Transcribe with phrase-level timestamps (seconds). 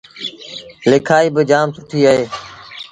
[0.89, 2.23] ليکآئيٚ با جآم سُٺيٚ اهي